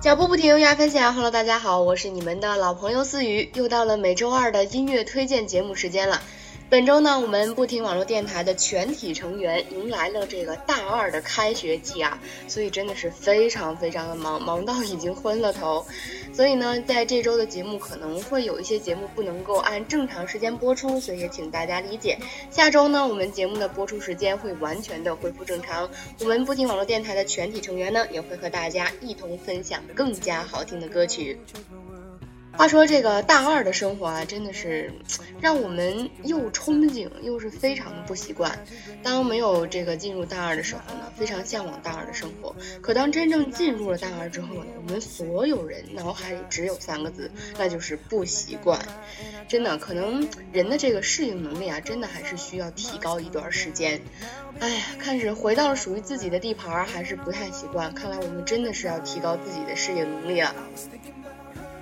[0.00, 1.12] 脚步不停，优雅分享。
[1.12, 6.22] Hello，大家好，我是你们的老朋友思雨，又到了每周二的音乐推荐节目时间了。
[6.70, 15.86] 本周呢，我们不听网络电台的全体成员迎来了这个大二的开学季啊，所以真的是非常非常的忙，忙到已经昏了头。
[16.30, 22.18] 所以呢，在这周的节目可能会有一些节目不能够按正常时间播出，所以也请大家理解。
[22.50, 25.88] 下周呢，我们节目的播出时间会完全的恢复正常。
[26.20, 31.38] 我们不听网络电台的全体成员呢，也会和大家一同分享更加好听的歌曲。
[32.58, 34.92] 话说这个大二的生活啊，真的是
[35.40, 38.58] 让我们又憧憬又是非常的不习惯。
[39.00, 42.52] 当没有这个进入大二的时候呢，非常向往大二的生活。
[42.80, 48.76] 可当真正进入了大二之后呢，我们所有人脑海里只有三个字，那就是不习惯。
[49.46, 54.00] 真的，可能人的这个适应能力啊，真的还是需要提高一段时间。
[54.58, 57.94] 哎呀，看是回到了属于自己的地盘，还是不太习惯。
[57.94, 60.52] 看来我们真的是要提高自己的适应能力了。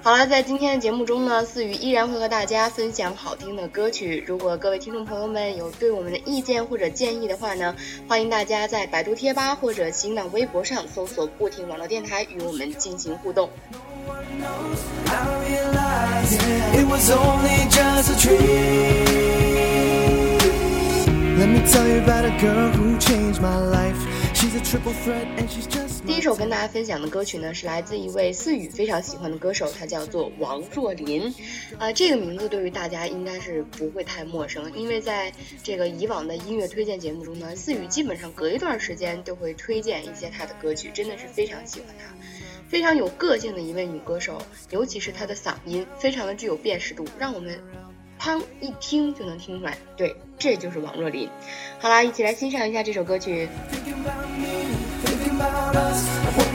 [0.06, 4.22] 好了，在今天的节目中呢，思雨依然会和大家分享好听的歌曲。
[4.24, 7.74] 如果各位听众朋友们有对我们的意见或者建议的话呢，
[8.06, 13.50] 欢迎大家在百度贴吧或者新浪微博上搜索“不停网络电台”与我们进行互动。
[21.36, 23.98] Let me tell you about a girl who changed my life.
[24.34, 25.86] She's a triple threat and she's just
[26.17, 31.33] 第一首跟大家分享的歌曲呢，是来自一位思雨非常喜欢的歌手，他叫做王若琳。
[31.78, 35.31] 啊，这个名字对于大家应该是不会太陌生，因为在
[35.62, 42.06] 这个以往的音乐推荐节目中呢，思雨基本上隔一段时间都会推荐一些她的歌曲，真的是非常喜欢她，
[42.67, 47.62] 非常有个性的一位女歌手，尤其是她的嗓音非常的具有辨识度，让我们。
[48.19, 48.42] 砰！
[48.62, 51.28] 一听就能听出来，对，这就是王若琳。
[51.78, 53.47] 好啦，一起来欣赏一下这首歌曲。
[55.78, 56.45] 我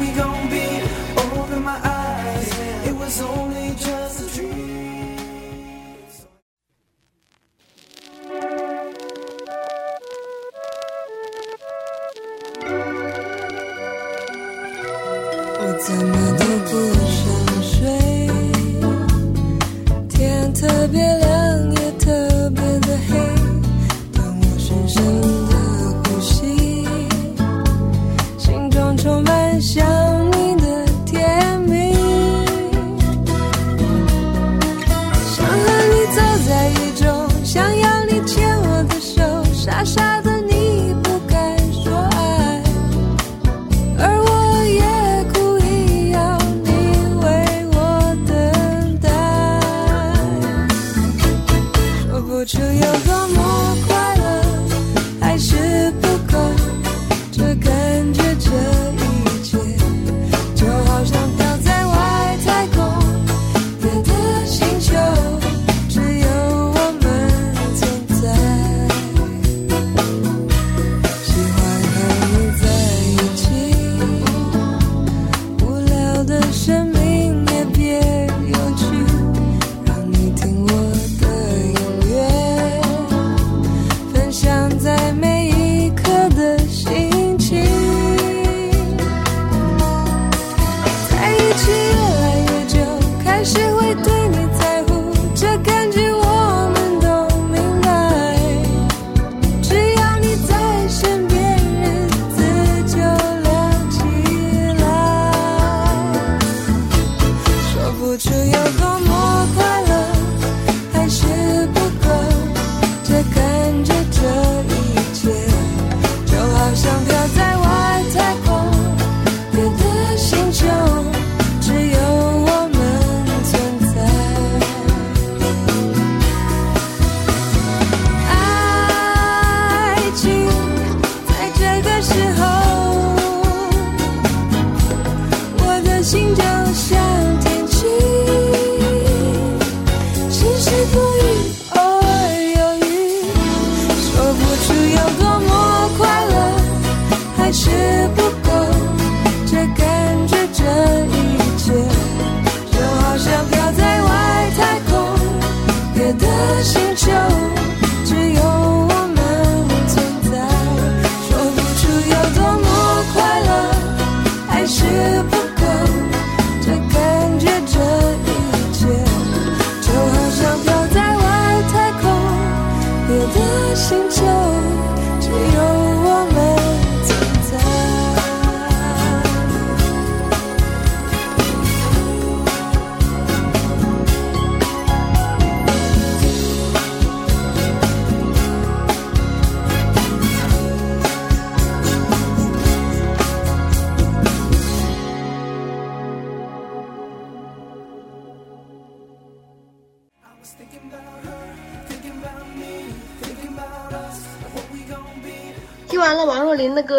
[136.04, 136.51] 心跳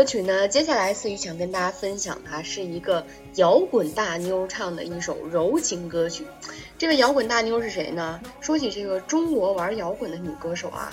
[0.02, 3.06] 歌曲呢，接下来思雨想跟大家分享的是一个
[3.36, 6.26] 摇滚大妞唱的一首柔情歌曲。
[6.76, 8.20] 这位摇滚大妞是谁呢？
[8.40, 10.92] 说起这个中国玩摇滚的女歌手啊。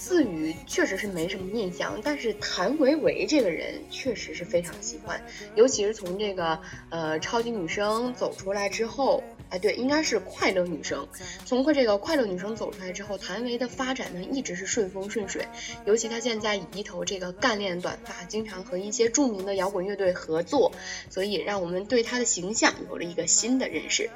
[0.00, 5.22] 思雨确实是没什么印象，但是谭维维这个人确实是非常喜欢，
[5.54, 6.58] 尤其是从这个
[6.88, 11.06] 呃超级女声走出来之后，哎对，应该是快乐女声，
[11.44, 15.46] 从这个快乐女声走出来之后，谭维的发展呢一直是顺风顺水，
[15.84, 20.72] 尤其她现在以一头这个干练短发，经常和一些著名的摇滚乐队合作，
[21.10, 24.08] 所以让我们对她的形象有了一个新的认识。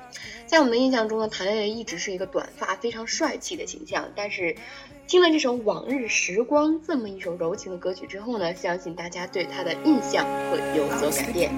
[0.46, 4.56] 在我们的印象中呢，谭维维一直是一个短发非常帅气的形象，但是。
[5.06, 11.52] 听了这首《往日时光》这么一首柔情的歌曲之后呢，相信大家对他的印象会有所改变。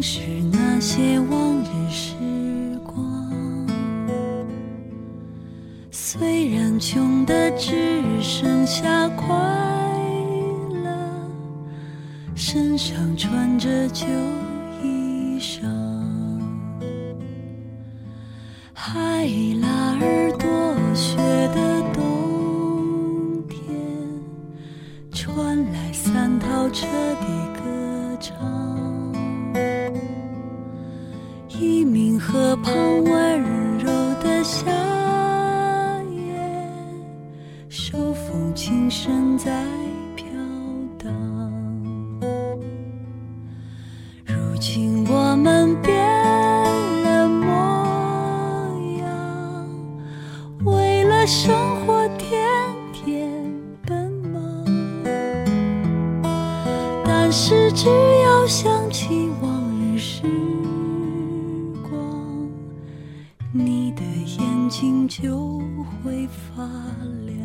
[0.00, 0.20] 是
[0.52, 2.14] 那些往日时
[2.84, 3.66] 光。
[5.90, 9.36] 虽然穷的只剩下快
[10.84, 10.90] 乐，
[12.34, 14.06] 身上穿着旧
[52.16, 52.40] 天
[52.92, 53.44] 天
[53.86, 54.64] 奔忙。
[57.04, 57.88] 但是，只
[58.22, 59.50] 要想起往
[59.80, 60.22] 日时
[61.82, 62.48] 光，
[63.52, 65.60] 你的眼睛就
[66.02, 66.64] 会发
[67.26, 67.37] 亮。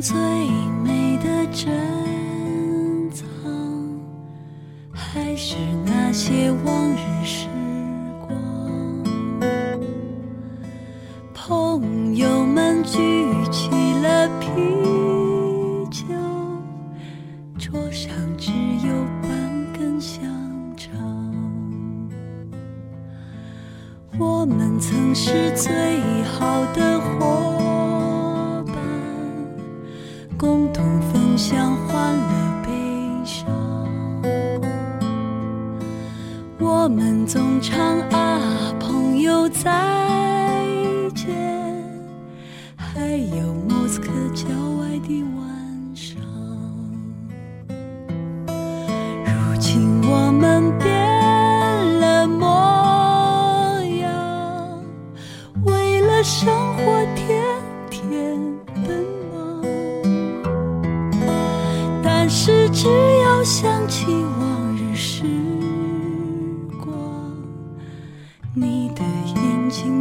[0.00, 0.16] 最
[0.84, 2.11] 美的真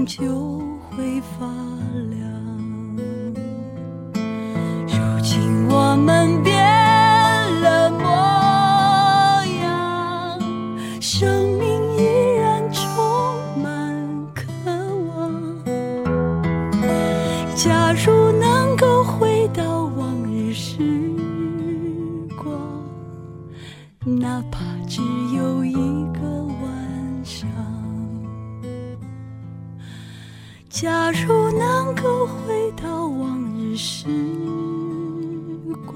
[0.05, 1.45] 就会发
[2.09, 2.20] 亮。
[30.81, 34.07] 假如能够回到往日时
[35.85, 35.93] 光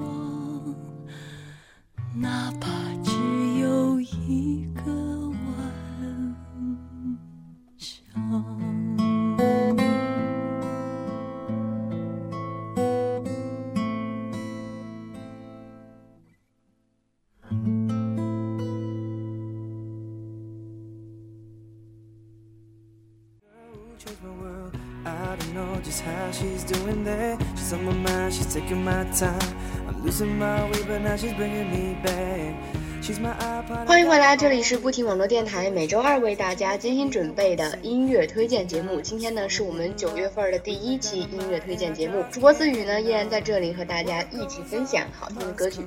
[2.14, 2.68] 哪怕
[33.86, 38.98] 欢迎回来，这里是不停网络电台，每周二为大家精心准备的音乐推荐节目。
[38.98, 42.24] 今天呢，是我们九月份的第一期音乐推荐节目。
[42.30, 45.82] 主播思雨呢，依然在这里和大家一起分享好听的歌曲。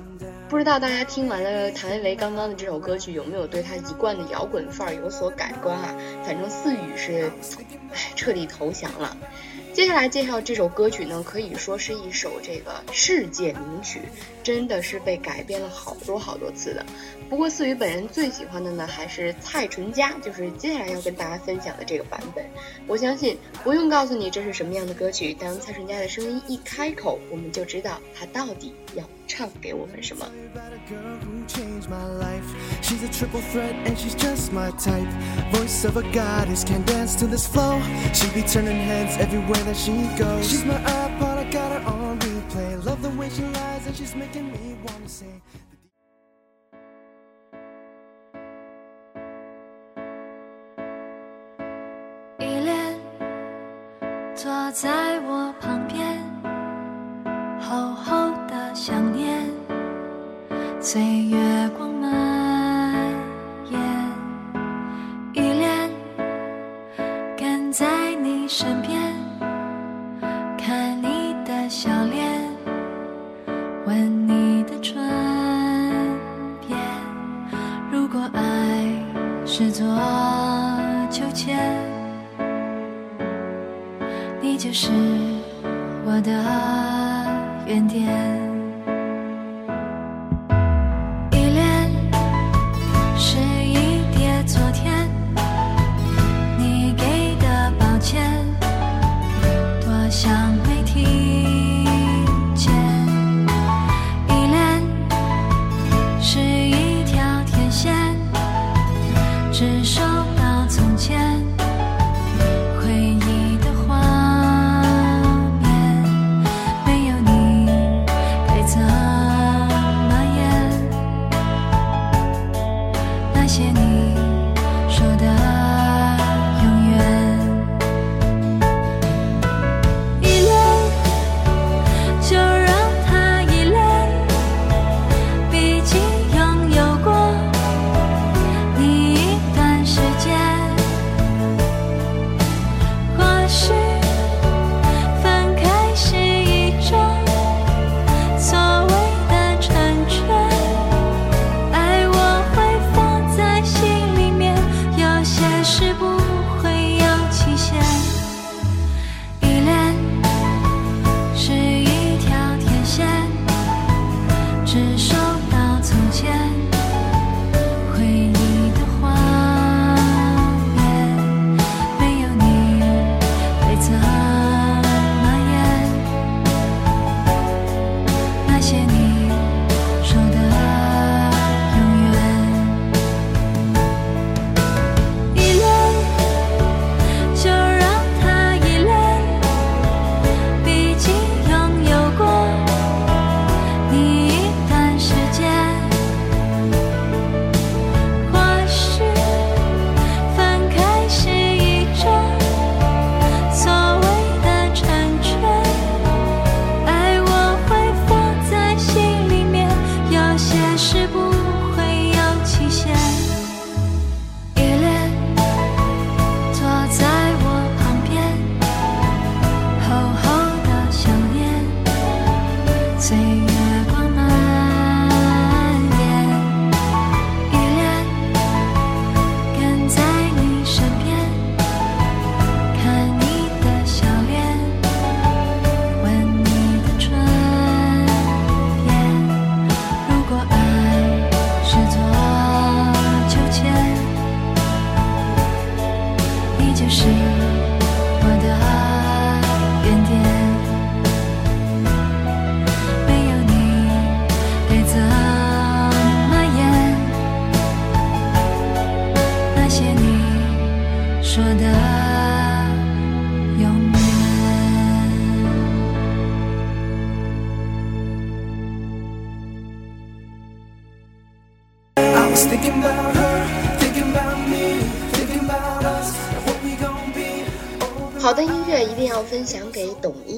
[0.48, 5.92] 不知道大家听完了谭维维刚刚的这首歌曲，有没有对他一贯的摇滚范儿有所改观啊？
[6.24, 7.32] 反正思雨是，
[7.92, 9.16] 唉，彻底投降了。
[9.72, 14.00] 接下来介绍这首歌曲呢，可以说是一首这个世界名曲，
[14.42, 16.84] 真的是被改编了好多好多次的。
[17.28, 22.44] 不过思雨本人最喜欢的呢，还是蔡淳佳，就是接下来要跟大家分享的这个版本。
[22.86, 30.26] 我相信不用告诉你这是什么样的歌曲，当蔡淳佳的声音一开口，我们就知道她到底要唱给我们什么。
[32.90, 35.06] She's a triple threat and she's just my type.
[35.52, 37.80] Voice of a goddess can dance to this flow.
[38.12, 40.50] She be turning heads everywhere that she goes.
[40.50, 42.84] She's my iPod, I got her on replay.
[42.84, 45.40] Love the way she lies and she's making me wanna say.
[62.00, 62.39] The...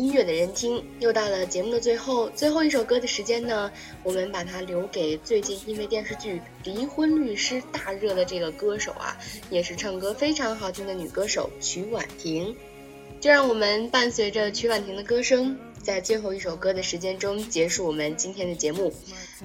[0.03, 0.85] 音乐的人听。
[0.99, 3.71] 又到了节目的最后，最后一首歌的时间呢，
[4.03, 9.17] 我们把它留给最近因为电视剧《离婚律师》大热的这个歌手啊，
[9.49, 12.53] 也是唱歌非常好听的女歌手曲婉婷。
[13.23, 15.57] 就让我们伴随着曲婉婷的歌声。
[15.81, 18.93] 在最后一首歌的时间中结束我们今天的节目，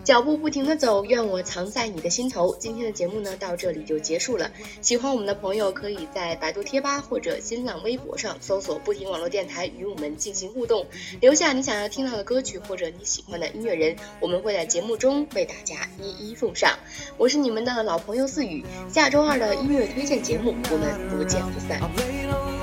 [0.03, 2.55] 脚步不停的走，愿我藏在你的心头。
[2.60, 4.51] 今天的节目呢到这里就结束了。
[4.81, 10.86] 喜欢我们的朋友可以在百度贴吧或者新浪微博上搜索“不停网络电台”与我们进行互动，
[11.22, 16.77] 留下你想要听到的歌曲或者你喜欢的音乐人，我们会在节目中为大家一一奉上。
[17.17, 22.56] 我是你们的老朋友四雨，下周二的音乐推荐节目我们不见不散。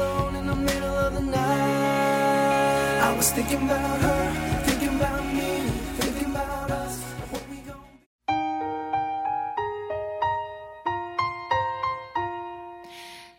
[1.32, 7.04] I was thinking about her, thinking about me, thinking about us.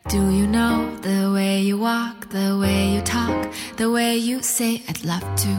[0.08, 4.82] Do you know the way you walk, the way you talk, the way you say
[4.88, 5.50] I'd love to?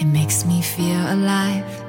[0.00, 1.79] It makes me feel alive.